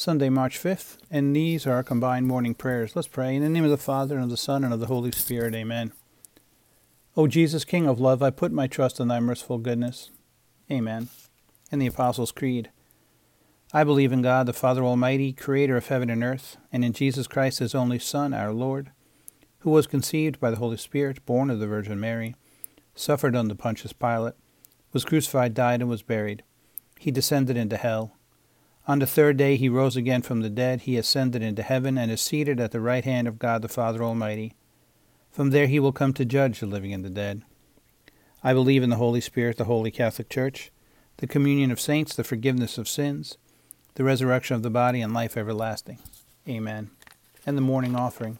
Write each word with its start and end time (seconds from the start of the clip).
Sunday, 0.00 0.30
March 0.30 0.58
5th, 0.58 0.96
and 1.10 1.36
these 1.36 1.66
are 1.66 1.74
our 1.74 1.82
combined 1.82 2.26
morning 2.26 2.54
prayers. 2.54 2.96
Let's 2.96 3.06
pray. 3.06 3.36
In 3.36 3.42
the 3.42 3.50
name 3.50 3.64
of 3.64 3.70
the 3.70 3.76
Father, 3.76 4.14
and 4.14 4.24
of 4.24 4.30
the 4.30 4.36
Son, 4.38 4.64
and 4.64 4.72
of 4.72 4.80
the 4.80 4.86
Holy 4.86 5.12
Spirit, 5.12 5.54
amen. 5.54 5.92
O 7.18 7.26
Jesus, 7.26 7.66
King 7.66 7.86
of 7.86 8.00
love, 8.00 8.22
I 8.22 8.30
put 8.30 8.50
my 8.50 8.66
trust 8.66 8.98
in 8.98 9.08
thy 9.08 9.20
merciful 9.20 9.58
goodness. 9.58 10.08
Amen. 10.70 11.10
In 11.70 11.80
the 11.80 11.86
Apostles' 11.86 12.32
Creed. 12.32 12.70
I 13.74 13.84
believe 13.84 14.10
in 14.10 14.22
God, 14.22 14.46
the 14.46 14.54
Father 14.54 14.82
Almighty, 14.82 15.34
creator 15.34 15.76
of 15.76 15.88
heaven 15.88 16.08
and 16.08 16.24
earth, 16.24 16.56
and 16.72 16.82
in 16.82 16.94
Jesus 16.94 17.26
Christ, 17.26 17.58
his 17.58 17.74
only 17.74 17.98
Son, 17.98 18.32
our 18.32 18.54
Lord, 18.54 18.92
who 19.58 19.70
was 19.70 19.86
conceived 19.86 20.40
by 20.40 20.50
the 20.50 20.56
Holy 20.56 20.78
Spirit, 20.78 21.26
born 21.26 21.50
of 21.50 21.60
the 21.60 21.66
Virgin 21.66 22.00
Mary, 22.00 22.34
suffered 22.94 23.36
under 23.36 23.54
Pontius 23.54 23.92
Pilate, 23.92 24.32
was 24.94 25.04
crucified, 25.04 25.52
died, 25.52 25.82
and 25.82 25.90
was 25.90 26.00
buried. 26.00 26.42
He 26.98 27.10
descended 27.10 27.58
into 27.58 27.76
hell. 27.76 28.16
On 28.90 28.98
the 28.98 29.06
third 29.06 29.36
day 29.36 29.54
he 29.54 29.68
rose 29.68 29.94
again 29.94 30.20
from 30.20 30.40
the 30.40 30.50
dead. 30.50 30.80
He 30.80 30.96
ascended 30.96 31.42
into 31.42 31.62
heaven 31.62 31.96
and 31.96 32.10
is 32.10 32.20
seated 32.20 32.58
at 32.58 32.72
the 32.72 32.80
right 32.80 33.04
hand 33.04 33.28
of 33.28 33.38
God 33.38 33.62
the 33.62 33.68
Father 33.68 34.02
Almighty. 34.02 34.54
From 35.30 35.50
there 35.50 35.68
he 35.68 35.78
will 35.78 35.92
come 35.92 36.12
to 36.14 36.24
judge 36.24 36.58
the 36.58 36.66
living 36.66 36.92
and 36.92 37.04
the 37.04 37.08
dead. 37.08 37.42
I 38.42 38.52
believe 38.52 38.82
in 38.82 38.90
the 38.90 38.96
Holy 38.96 39.20
Spirit, 39.20 39.58
the 39.58 39.66
Holy 39.66 39.92
Catholic 39.92 40.28
Church, 40.28 40.72
the 41.18 41.28
communion 41.28 41.70
of 41.70 41.80
saints, 41.80 42.16
the 42.16 42.24
forgiveness 42.24 42.78
of 42.78 42.88
sins, 42.88 43.38
the 43.94 44.02
resurrection 44.02 44.56
of 44.56 44.64
the 44.64 44.70
body, 44.70 45.00
and 45.02 45.14
life 45.14 45.36
everlasting. 45.36 45.98
Amen. 46.48 46.90
And 47.46 47.56
the 47.56 47.62
morning 47.62 47.94
offering. 47.94 48.38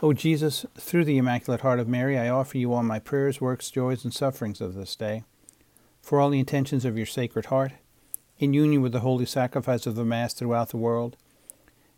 O 0.00 0.14
Jesus, 0.14 0.64
through 0.74 1.04
the 1.04 1.18
Immaculate 1.18 1.60
Heart 1.60 1.80
of 1.80 1.86
Mary, 1.86 2.18
I 2.18 2.30
offer 2.30 2.56
you 2.56 2.72
all 2.72 2.82
my 2.82 3.00
prayers, 3.00 3.42
works, 3.42 3.70
joys, 3.70 4.04
and 4.04 4.14
sufferings 4.14 4.62
of 4.62 4.72
this 4.72 4.96
day. 4.96 5.22
For 6.00 6.18
all 6.18 6.30
the 6.30 6.40
intentions 6.40 6.86
of 6.86 6.96
your 6.96 7.04
Sacred 7.04 7.46
Heart, 7.46 7.72
in 8.38 8.52
union 8.52 8.82
with 8.82 8.92
the 8.92 9.00
holy 9.00 9.26
sacrifice 9.26 9.86
of 9.86 9.94
the 9.94 10.04
Mass 10.04 10.34
throughout 10.34 10.68
the 10.70 10.76
world, 10.76 11.16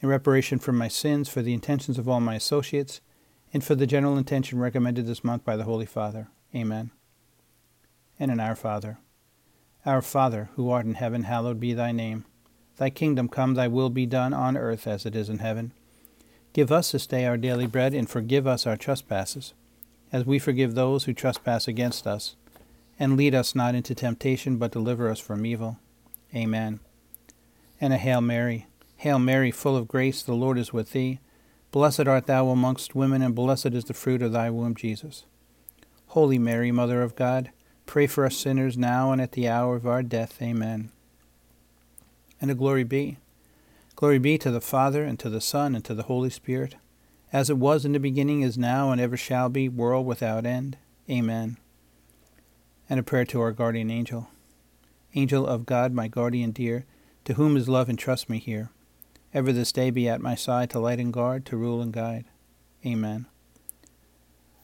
in 0.00 0.08
reparation 0.08 0.58
for 0.58 0.72
my 0.72 0.88
sins, 0.88 1.28
for 1.28 1.42
the 1.42 1.54
intentions 1.54 1.98
of 1.98 2.08
all 2.08 2.20
my 2.20 2.34
associates, 2.34 3.00
and 3.52 3.62
for 3.62 3.74
the 3.74 3.86
general 3.86 4.18
intention 4.18 4.58
recommended 4.58 5.06
this 5.06 5.22
month 5.22 5.44
by 5.44 5.56
the 5.56 5.64
Holy 5.64 5.86
Father. 5.86 6.28
Amen. 6.54 6.90
And 8.18 8.30
in 8.30 8.40
Our 8.40 8.56
Father. 8.56 8.98
Our 9.86 10.02
Father, 10.02 10.50
who 10.56 10.70
art 10.70 10.86
in 10.86 10.94
heaven, 10.94 11.22
hallowed 11.22 11.60
be 11.60 11.72
thy 11.72 11.92
name. 11.92 12.24
Thy 12.76 12.90
kingdom 12.90 13.28
come, 13.28 13.54
thy 13.54 13.68
will 13.68 13.90
be 13.90 14.06
done 14.06 14.34
on 14.34 14.56
earth 14.56 14.86
as 14.86 15.06
it 15.06 15.14
is 15.14 15.28
in 15.28 15.38
heaven. 15.38 15.72
Give 16.52 16.72
us 16.72 16.92
this 16.92 17.06
day 17.06 17.26
our 17.26 17.36
daily 17.36 17.66
bread, 17.66 17.94
and 17.94 18.10
forgive 18.10 18.46
us 18.46 18.66
our 18.66 18.76
trespasses, 18.76 19.54
as 20.12 20.24
we 20.24 20.38
forgive 20.38 20.74
those 20.74 21.04
who 21.04 21.12
trespass 21.12 21.68
against 21.68 22.06
us. 22.06 22.34
And 22.98 23.16
lead 23.16 23.34
us 23.34 23.54
not 23.54 23.74
into 23.74 23.94
temptation, 23.94 24.56
but 24.56 24.72
deliver 24.72 25.08
us 25.08 25.18
from 25.20 25.46
evil. 25.46 25.78
Amen. 26.34 26.80
And 27.80 27.92
a 27.92 27.98
Hail 27.98 28.20
Mary. 28.20 28.66
Hail 28.96 29.18
Mary, 29.18 29.50
full 29.50 29.76
of 29.76 29.88
grace, 29.88 30.22
the 30.22 30.34
Lord 30.34 30.58
is 30.58 30.72
with 30.72 30.92
thee. 30.92 31.20
Blessed 31.70 32.06
art 32.06 32.26
thou 32.26 32.48
amongst 32.48 32.94
women, 32.94 33.22
and 33.22 33.34
blessed 33.34 33.66
is 33.66 33.84
the 33.84 33.94
fruit 33.94 34.22
of 34.22 34.32
thy 34.32 34.50
womb, 34.50 34.74
Jesus. 34.74 35.24
Holy 36.08 36.38
Mary, 36.38 36.70
Mother 36.70 37.02
of 37.02 37.16
God, 37.16 37.50
pray 37.86 38.06
for 38.06 38.24
us 38.24 38.36
sinners 38.36 38.78
now 38.78 39.12
and 39.12 39.20
at 39.20 39.32
the 39.32 39.48
hour 39.48 39.76
of 39.76 39.86
our 39.86 40.02
death. 40.02 40.40
Amen. 40.40 40.90
And 42.40 42.50
a 42.50 42.54
glory 42.54 42.84
be. 42.84 43.18
Glory 43.96 44.18
be 44.18 44.38
to 44.38 44.50
the 44.50 44.60
Father, 44.60 45.04
and 45.04 45.18
to 45.18 45.28
the 45.28 45.40
Son, 45.40 45.74
and 45.74 45.84
to 45.84 45.94
the 45.94 46.04
Holy 46.04 46.30
Spirit, 46.30 46.76
as 47.32 47.50
it 47.50 47.58
was 47.58 47.84
in 47.84 47.92
the 47.92 48.00
beginning, 48.00 48.42
is 48.42 48.56
now, 48.56 48.90
and 48.90 49.00
ever 49.00 49.16
shall 49.16 49.48
be, 49.48 49.68
world 49.68 50.06
without 50.06 50.46
end. 50.46 50.76
Amen. 51.10 51.58
And 52.88 52.98
a 52.98 53.02
prayer 53.02 53.24
to 53.26 53.40
our 53.40 53.52
guardian 53.52 53.90
angel. 53.90 54.28
Angel 55.16 55.46
of 55.46 55.64
God, 55.64 55.92
my 55.92 56.08
guardian 56.08 56.50
dear, 56.50 56.86
to 57.24 57.34
whom 57.34 57.54
his 57.54 57.68
love 57.68 57.88
entrust 57.88 58.28
me 58.28 58.38
here, 58.38 58.70
ever 59.32 59.52
this 59.52 59.70
day 59.70 59.90
be 59.90 60.08
at 60.08 60.20
my 60.20 60.34
side 60.34 60.70
to 60.70 60.80
light 60.80 60.98
and 60.98 61.12
guard, 61.12 61.46
to 61.46 61.56
rule 61.56 61.80
and 61.80 61.92
guide. 61.92 62.24
Amen. 62.84 63.26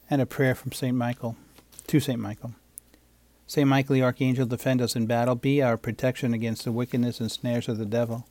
And 0.09 0.21
a 0.21 0.25
prayer 0.25 0.53
from 0.53 0.73
St. 0.73 0.95
Michael, 0.95 1.37
to 1.87 2.01
St. 2.01 2.19
Michael. 2.19 2.53
St. 3.47 3.67
Michael 3.67 3.93
the 3.95 4.03
Archangel, 4.03 4.45
defend 4.45 4.81
us 4.81 4.95
in 4.95 5.05
battle, 5.05 5.35
be 5.35 5.61
our 5.61 5.77
protection 5.77 6.33
against 6.33 6.65
the 6.65 6.71
wickedness 6.73 7.21
and 7.21 7.31
snares 7.31 7.69
of 7.69 7.77
the 7.77 7.85
devil. 7.85 8.27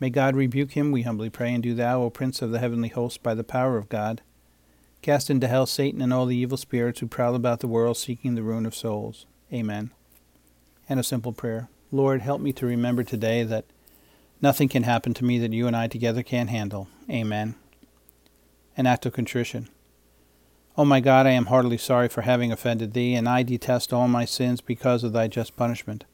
May 0.00 0.10
God 0.10 0.34
rebuke 0.34 0.72
him, 0.72 0.90
we 0.90 1.02
humbly 1.02 1.30
pray, 1.30 1.54
and 1.54 1.62
do 1.62 1.74
thou, 1.74 2.02
O 2.02 2.10
Prince 2.10 2.42
of 2.42 2.50
the 2.50 2.58
heavenly 2.58 2.88
host, 2.88 3.22
by 3.22 3.34
the 3.34 3.44
power 3.44 3.76
of 3.76 3.88
God, 3.88 4.20
cast 5.00 5.30
into 5.30 5.46
hell 5.46 5.66
Satan 5.66 6.02
and 6.02 6.12
all 6.12 6.26
the 6.26 6.36
evil 6.36 6.56
spirits 6.56 6.98
who 6.98 7.06
prowl 7.06 7.36
about 7.36 7.60
the 7.60 7.68
world 7.68 7.96
seeking 7.96 8.34
the 8.34 8.42
ruin 8.42 8.66
of 8.66 8.74
souls. 8.74 9.26
Amen 9.52 9.92
and 10.92 11.00
a 11.00 11.04
simple 11.04 11.32
prayer. 11.32 11.68
Lord, 11.90 12.20
help 12.20 12.40
me 12.40 12.52
to 12.52 12.66
remember 12.66 13.02
today 13.02 13.42
that 13.42 13.64
nothing 14.40 14.68
can 14.68 14.84
happen 14.84 15.14
to 15.14 15.24
me 15.24 15.38
that 15.38 15.52
you 15.52 15.66
and 15.66 15.74
I 15.74 15.88
together 15.88 16.22
can't 16.22 16.50
handle. 16.50 16.86
Amen. 17.10 17.54
An 18.76 18.86
act 18.86 19.06
of 19.06 19.12
contrition. 19.12 19.68
Oh 20.76 20.84
my 20.84 21.00
God, 21.00 21.26
I 21.26 21.30
am 21.30 21.46
heartily 21.46 21.78
sorry 21.78 22.08
for 22.08 22.22
having 22.22 22.52
offended 22.52 22.92
thee, 22.92 23.14
and 23.14 23.28
I 23.28 23.42
detest 23.42 23.92
all 23.92 24.06
my 24.06 24.24
sins 24.24 24.60
because 24.60 25.02
of 25.02 25.12
thy 25.12 25.28
just 25.28 25.56
punishment. 25.56 26.04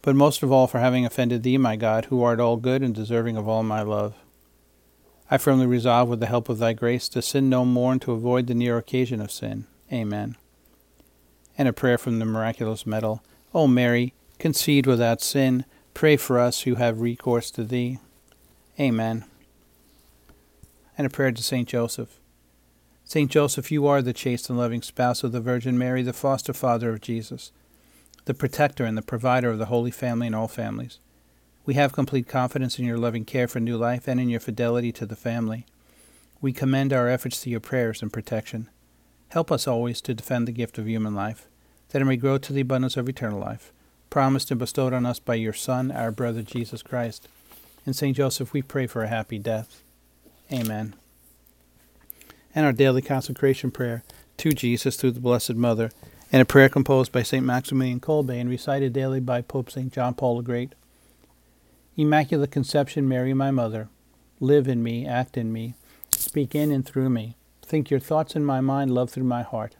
But 0.00 0.14
most 0.14 0.42
of 0.42 0.52
all 0.52 0.66
for 0.66 0.78
having 0.78 1.04
offended 1.04 1.42
thee, 1.42 1.58
my 1.58 1.76
God, 1.76 2.06
who 2.06 2.22
art 2.22 2.40
all 2.40 2.56
good 2.56 2.82
and 2.82 2.94
deserving 2.94 3.36
of 3.36 3.48
all 3.48 3.62
my 3.62 3.82
love. 3.82 4.14
I 5.30 5.36
firmly 5.36 5.66
resolve, 5.66 6.08
with 6.08 6.20
the 6.20 6.26
help 6.26 6.48
of 6.48 6.58
thy 6.58 6.72
grace, 6.72 7.08
to 7.10 7.20
sin 7.20 7.50
no 7.50 7.64
more 7.64 7.92
and 7.92 8.02
to 8.02 8.12
avoid 8.12 8.46
the 8.46 8.54
near 8.54 8.78
occasion 8.78 9.20
of 9.20 9.30
sin. 9.30 9.66
Amen. 9.92 10.36
And 11.58 11.68
a 11.68 11.72
prayer 11.72 11.98
from 11.98 12.18
the 12.18 12.24
miraculous 12.24 12.86
medal. 12.86 13.22
O 13.58 13.66
Mary, 13.66 14.14
conceived 14.38 14.86
without 14.86 15.20
sin, 15.20 15.64
pray 15.92 16.16
for 16.16 16.38
us 16.38 16.60
who 16.60 16.76
have 16.76 17.00
recourse 17.00 17.50
to 17.50 17.64
thee. 17.64 17.98
Amen. 18.78 19.24
And 20.96 21.04
a 21.04 21.10
prayer 21.10 21.32
to 21.32 21.42
Saint 21.42 21.68
Joseph. 21.68 22.20
Saint 23.02 23.32
Joseph, 23.32 23.72
you 23.72 23.84
are 23.88 24.00
the 24.00 24.12
chaste 24.12 24.48
and 24.48 24.56
loving 24.56 24.80
spouse 24.80 25.24
of 25.24 25.32
the 25.32 25.40
Virgin 25.40 25.76
Mary, 25.76 26.02
the 26.02 26.12
foster 26.12 26.52
father 26.52 26.90
of 26.90 27.00
Jesus, 27.00 27.50
the 28.26 28.32
protector 28.32 28.84
and 28.84 28.96
the 28.96 29.02
provider 29.02 29.50
of 29.50 29.58
the 29.58 29.66
Holy 29.66 29.90
Family 29.90 30.28
and 30.28 30.36
all 30.36 30.46
families. 30.46 31.00
We 31.66 31.74
have 31.74 31.92
complete 31.92 32.28
confidence 32.28 32.78
in 32.78 32.84
your 32.84 32.96
loving 32.96 33.24
care 33.24 33.48
for 33.48 33.58
new 33.58 33.76
life 33.76 34.06
and 34.06 34.20
in 34.20 34.28
your 34.28 34.38
fidelity 34.38 34.92
to 34.92 35.04
the 35.04 35.16
family. 35.16 35.66
We 36.40 36.52
commend 36.52 36.92
our 36.92 37.08
efforts 37.08 37.40
to 37.40 37.50
your 37.50 37.58
prayers 37.58 38.02
and 38.02 38.12
protection. 38.12 38.70
Help 39.30 39.50
us 39.50 39.66
always 39.66 40.00
to 40.02 40.14
defend 40.14 40.46
the 40.46 40.52
gift 40.52 40.78
of 40.78 40.88
human 40.88 41.16
life 41.16 41.48
that 41.90 42.02
it 42.02 42.04
may 42.04 42.16
grow 42.16 42.38
to 42.38 42.52
the 42.52 42.60
abundance 42.60 42.96
of 42.96 43.08
eternal 43.08 43.40
life, 43.40 43.72
promised 44.10 44.50
and 44.50 44.58
bestowed 44.58 44.92
on 44.92 45.06
us 45.06 45.18
by 45.18 45.34
your 45.34 45.52
Son, 45.52 45.90
our 45.90 46.10
brother 46.10 46.42
Jesus 46.42 46.82
Christ. 46.82 47.28
In 47.86 47.92
St. 47.92 48.16
Joseph, 48.16 48.52
we 48.52 48.62
pray 48.62 48.86
for 48.86 49.02
a 49.02 49.08
happy 49.08 49.38
death. 49.38 49.82
Amen. 50.52 50.94
And 52.54 52.66
our 52.66 52.72
daily 52.72 53.02
consecration 53.02 53.70
prayer 53.70 54.02
to 54.38 54.52
Jesus 54.52 54.96
through 54.96 55.12
the 55.12 55.20
Blessed 55.20 55.54
Mother, 55.54 55.90
and 56.30 56.42
a 56.42 56.44
prayer 56.44 56.68
composed 56.68 57.12
by 57.12 57.22
St. 57.22 57.44
Maximilian 57.44 58.00
Kolbe 58.00 58.38
and 58.38 58.50
recited 58.50 58.92
daily 58.92 59.20
by 59.20 59.40
Pope 59.40 59.70
St. 59.70 59.92
John 59.92 60.14
Paul 60.14 60.36
the 60.36 60.42
Great. 60.42 60.74
Immaculate 61.96 62.50
Conception, 62.50 63.08
Mary, 63.08 63.34
my 63.34 63.50
Mother, 63.50 63.88
live 64.38 64.68
in 64.68 64.82
me, 64.82 65.06
act 65.06 65.36
in 65.36 65.52
me, 65.52 65.74
speak 66.10 66.54
in 66.54 66.70
and 66.70 66.84
through 66.86 67.10
me. 67.10 67.36
Think 67.62 67.90
your 67.90 68.00
thoughts 68.00 68.36
in 68.36 68.44
my 68.44 68.60
mind, 68.60 68.92
love 68.92 69.10
through 69.10 69.24
my 69.24 69.42
heart. 69.42 69.76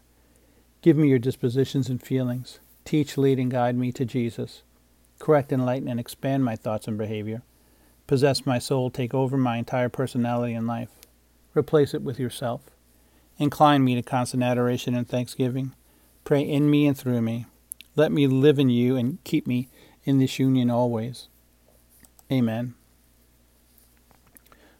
Give 0.81 0.97
me 0.97 1.09
your 1.09 1.19
dispositions 1.19 1.89
and 1.89 2.00
feelings. 2.00 2.61
Teach, 2.84 3.19
lead, 3.19 3.39
and 3.39 3.50
guide 3.50 3.77
me 3.77 3.91
to 3.93 4.05
Jesus. 4.05 4.62
Correct, 5.19 5.53
enlighten, 5.53 5.89
and 5.89 5.99
expand 5.99 6.44
my 6.44 6.55
thoughts 6.55 6.87
and 6.87 6.97
behavior. 6.97 7.43
Possess 8.06 8.47
my 8.47 8.59
soul, 8.59 8.89
take 8.89 9.12
over 9.12 9.37
my 9.37 9.56
entire 9.56 9.89
personality 9.89 10.55
and 10.55 10.66
life. 10.66 10.89
Replace 11.55 11.94
it 11.94 12.03
with 12.03 12.21
yourself. 12.21 12.62
Incline 13.39 13.84
me 13.84 13.97
to 13.97 14.03
constant 14.03 14.43
adoration 14.43 14.94
and 14.94 15.09
thanksgiving. 15.09 15.75
Pray 16.25 16.43
in 16.43 16.71
me 16.71 16.87
and 16.87 16.97
through 16.97 17.22
me. 17.22 17.47
Let 17.97 18.12
me 18.12 18.27
live 18.27 18.59
in 18.59 18.71
you 18.71 18.97
and 18.97 19.22
keep 19.25 19.47
me 19.47 19.69
in 20.05 20.19
this 20.19 20.39
union 20.39 20.71
always. 20.71 21.28
Amen. 22.30 22.75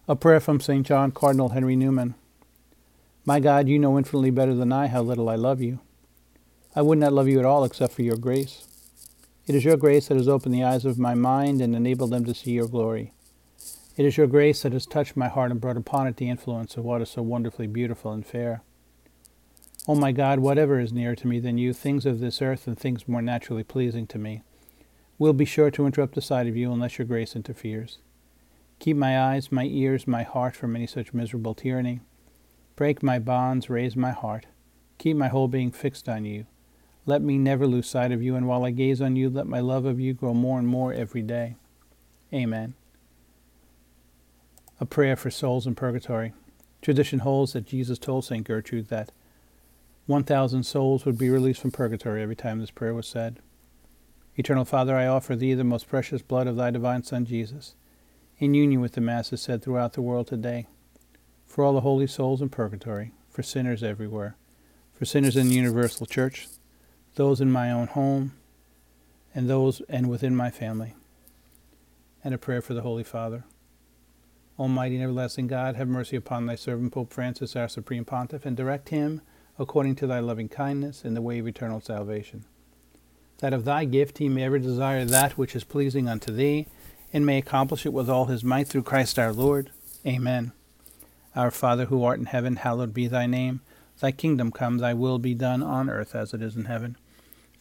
A 0.07 0.15
prayer 0.15 0.41
from 0.41 0.61
St. 0.61 0.87
John 0.87 1.11
Cardinal 1.11 1.51
Henry 1.51 1.77
Newman. 1.77 2.15
My 3.25 3.41
God, 3.41 3.69
you 3.69 3.79
know 3.79 3.99
infinitely 3.99 4.31
better 4.31 4.55
than 4.55 4.73
I 4.73 4.87
how 4.87 5.03
little 5.03 5.29
I 5.29 5.35
love 5.35 5.61
you. 5.61 5.81
I 6.79 6.83
would 6.83 6.99
not 6.99 7.13
love 7.13 7.27
you 7.27 7.41
at 7.41 7.45
all 7.45 7.65
except 7.65 7.93
for 7.93 8.03
your 8.03 8.17
grace. 8.17 8.65
It 9.49 9.57
is 9.57 9.65
your 9.65 9.77
grace 9.77 10.07
that 10.07 10.17
has 10.17 10.29
opened 10.29 10.55
the 10.55 10.63
eyes 10.63 10.85
of 10.85 10.97
my 10.97 11.13
mind 11.13 11.61
and 11.61 11.75
enabled 11.75 12.11
them 12.11 12.25
to 12.25 12.33
see 12.33 12.53
your 12.53 12.69
glory. 12.69 13.13
It 13.97 14.07
is 14.07 14.17
your 14.17 14.29
grace 14.29 14.63
that 14.63 14.73
has 14.73 14.87
touched 14.87 15.17
my 15.17 15.27
heart 15.27 15.51
and 15.51 15.61
brought 15.61 15.77
upon 15.77 16.07
it 16.07 16.19
the 16.19 16.31
influence 16.31 16.77
of 16.77 16.85
what 16.85 17.03
is 17.03 17.11
so 17.11 17.21
wonderfully 17.21 17.67
beautiful 17.67 18.13
and 18.13 18.25
fair. 18.25 18.63
O 19.89 19.95
oh 19.95 19.95
my 19.97 20.13
God, 20.13 20.39
whatever 20.39 20.79
is 20.79 20.93
nearer 20.93 21.17
to 21.17 21.27
me 21.27 21.41
than 21.41 21.59
you, 21.59 21.73
things 21.73 22.07
of 22.07 22.21
this 22.21 22.41
earth 22.41 22.69
and 22.69 22.79
things 22.79 23.09
more 23.09 23.23
naturally 23.23 23.65
pleasing 23.65 24.07
to 24.07 24.19
me, 24.21 24.43
will 25.19 25.33
be 25.33 25.45
sure 25.45 25.73
to 25.73 25.85
interrupt 25.85 26.15
the 26.15 26.21
sight 26.21 26.47
of 26.47 26.57
you 26.57 26.73
unless 26.73 26.97
your 26.97 27.07
grace 27.07 27.35
interferes. 27.35 27.99
Keep 28.79 28.99
my 28.99 29.21
eyes, 29.21 29.51
my 29.51 29.65
ears, 29.65 30.07
my 30.07 30.23
heart 30.23 30.55
from 30.55 30.77
any 30.77 30.87
such 30.87 31.13
miserable 31.13 31.57
tyranny. 31.57 32.03
Break 32.77 33.03
my 33.03 33.19
bonds, 33.19 33.69
raise 33.69 33.97
my 33.97 34.13
heart. 34.13 34.47
Keep 34.99 35.17
my 35.17 35.27
whole 35.27 35.49
being 35.49 35.73
fixed 35.73 36.09
on 36.09 36.25
you 36.25 36.47
let 37.09 37.23
me 37.23 37.39
never 37.39 37.67
lose 37.67 37.89
sight 37.89 38.13
of 38.13 38.23
you, 38.23 38.37
and 38.37 38.47
while 38.47 38.67
I 38.67 38.71
gaze 38.71 39.01
on 39.01 39.17
you, 39.17 39.31
let 39.31 39.47
my 39.47 39.61
love 39.61 39.87
of 39.87 39.99
you 39.99 40.13
grow 40.13 40.35
more 40.35 40.59
and 40.59 40.69
more 40.69 40.93
every 40.93 41.23
day. 41.23 41.57
Amen. 42.35 42.75
A 44.79 44.85
prayer 44.85 45.17
for 45.17 45.31
souls 45.31 45.67
in 45.67 45.75
purgatory. 45.75 46.35
Tradition 46.83 47.21
holds 47.21 47.55
that 47.55 47.65
Jesus 47.65 47.99
told 47.99 48.27
St. 48.27 48.47
Gertrude 48.47 48.89
that 48.89 49.11
1,000 50.05 50.65
souls 50.65 51.07
would 51.07 51.17
be 51.17 51.31
released 51.31 51.63
from 51.63 51.71
purgatory 51.71 52.23
every 52.23 52.37
time 52.37 52.61
this 52.61 52.71
prayer 52.71 52.93
was 52.93 53.09
said. 53.09 53.39
Eternal 54.37 54.67
Father, 54.67 54.95
I 54.95 55.07
offer 55.07 55.35
thee 55.35 55.55
the 55.55 55.65
most 55.65 55.89
precious 55.89 56.21
blood 56.21 56.47
of 56.47 56.57
thy 56.57 56.71
divine 56.71 57.05
Son 57.05 57.25
Jesus, 57.25 57.75
in 58.37 58.53
union 58.53 58.83
with 58.83 58.93
the 58.93 59.01
Masses 59.01 59.41
said 59.41 59.63
throughout 59.63 59.95
the 59.95 60.03
world 60.03 60.27
today, 60.27 60.67
for 61.47 61.65
all 61.65 61.73
the 61.73 61.81
holy 61.81 62.07
souls 62.07 62.43
in 62.43 62.51
purgatory, 62.51 63.13
for 63.31 63.43
sinners 63.43 63.83
everywhere, 63.83 64.37
for 64.93 65.07
sinners 65.07 65.39
in 65.39 65.49
the 65.49 65.55
universal 65.55 66.05
church, 66.05 66.47
those 67.19 67.41
in 67.41 67.51
my 67.51 67.71
own 67.71 67.89
home, 67.89 68.33
and 69.35 69.51
those 69.51 69.83
and 69.89 70.09
within 70.09 70.37
my 70.37 70.51
family. 70.51 70.95
And 72.23 72.33
a 72.33 72.39
prayer 72.39 72.63
for 72.63 72.75
the 72.75 72.83
Holy 72.83 73.03
Father. 73.03 73.45
Almighty 74.57 74.95
and 74.95 75.03
everlasting 75.03 75.49
God, 75.49 75.75
have 75.75 75.89
mercy 75.89 76.15
upon 76.15 76.47
thy 76.47 76.55
servant 76.55 76.93
Pope 76.93 77.13
Francis, 77.13 77.57
our 77.57 77.69
supreme 77.69 78.05
pontiff, 78.05 78.47
and 78.47 78.57
direct 78.57 78.91
him 78.91 79.21
according 79.59 79.97
to 79.97 80.07
thy 80.07 80.21
loving 80.21 80.49
kindness 80.49 81.05
in 81.05 81.15
the 81.15 81.21
way 81.21 81.41
of 81.41 81.49
eternal 81.49 81.81
salvation. 81.81 82.45
That 83.39 83.53
of 83.53 83.65
thy 83.65 83.85
gift 83.85 84.19
he 84.19 84.29
may 84.29 84.45
ever 84.45 84.61
desire 84.61 85.05
that 85.05 85.37
which 85.37 85.57
is 85.57 85.65
pleasing 85.65 86.09
unto 86.09 86.33
thee, 86.33 86.69
and 87.13 87.27
may 87.27 87.39
accomplish 87.39 87.85
it 87.85 87.93
with 87.93 88.09
all 88.09 88.27
his 88.27 88.45
might 88.45 88.69
through 88.69 88.85
Christ 88.85 89.19
our 89.19 89.33
Lord. 89.33 89.71
Amen. 90.07 90.53
Our 91.35 91.51
Father 91.51 91.87
who 91.87 92.05
art 92.05 92.21
in 92.21 92.27
heaven, 92.27 92.57
hallowed 92.57 92.95
be 92.95 93.09
thy 93.09 93.27
name. 93.27 93.61
Thy 93.99 94.13
kingdom 94.13 94.53
come, 94.53 94.79
thy 94.79 94.95
will 94.95 95.19
be 95.19 95.35
done 95.35 95.65
on 95.65 95.91
earth 95.91 96.15
as 96.15 96.33
it 96.33 96.43
is 96.43 96.55
in 96.55 96.67
heaven. 96.67 96.97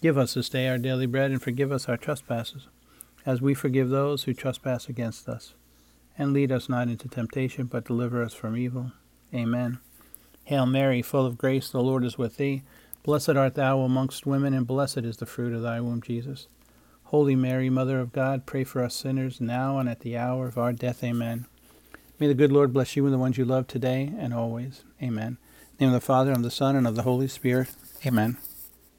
Give 0.01 0.17
us 0.17 0.33
this 0.35 0.49
day 0.49 0.67
our 0.67 0.77
daily 0.77 1.05
bread, 1.05 1.31
and 1.31 1.41
forgive 1.41 1.71
us 1.71 1.89
our 1.89 1.97
trespasses, 1.97 2.67
as 3.25 3.41
we 3.41 3.53
forgive 3.53 3.89
those 3.89 4.23
who 4.23 4.33
trespass 4.33 4.87
against 4.87 5.27
us 5.27 5.53
and 6.17 6.33
lead 6.33 6.51
us 6.51 6.67
not 6.67 6.87
into 6.87 7.07
temptation, 7.07 7.65
but 7.65 7.85
deliver 7.85 8.23
us 8.23 8.33
from 8.33 8.57
evil. 8.57 8.91
Amen. 9.33 9.79
Hail 10.45 10.65
Mary, 10.65 11.01
full 11.01 11.25
of 11.25 11.37
grace, 11.37 11.69
the 11.69 11.81
Lord 11.81 12.03
is 12.03 12.17
with 12.17 12.37
thee. 12.37 12.63
Blessed 13.03 13.31
art 13.31 13.55
thou 13.55 13.81
amongst 13.81 14.25
women, 14.25 14.53
and 14.53 14.65
blessed 14.65 14.99
is 14.99 15.17
the 15.17 15.25
fruit 15.25 15.53
of 15.53 15.61
thy 15.61 15.79
womb, 15.79 16.01
Jesus. 16.01 16.47
Holy 17.05 17.35
Mary, 17.35 17.69
Mother 17.69 17.99
of 17.99 18.11
God, 18.11 18.45
pray 18.45 18.63
for 18.63 18.83
us 18.83 18.95
sinners, 18.95 19.39
now 19.39 19.77
and 19.77 19.87
at 19.87 20.01
the 20.01 20.17
hour 20.17 20.47
of 20.47 20.57
our 20.57 20.73
death. 20.73 21.03
Amen. 21.03 21.45
May 22.19 22.27
the 22.27 22.33
good 22.33 22.51
Lord 22.51 22.73
bless 22.73 22.95
you 22.95 23.05
and 23.05 23.13
the 23.13 23.19
ones 23.19 23.37
you 23.37 23.45
love 23.45 23.67
today 23.67 24.11
and 24.17 24.33
always. 24.33 24.83
Amen. 25.01 25.37
In 25.37 25.77
the 25.77 25.85
name 25.85 25.93
of 25.93 26.01
the 26.01 26.05
Father, 26.05 26.31
and 26.31 26.37
of 26.37 26.43
the 26.43 26.51
Son, 26.51 26.75
and 26.75 26.87
of 26.87 26.95
the 26.95 27.03
Holy 27.03 27.27
Spirit. 27.27 27.69
Amen. 28.05 28.37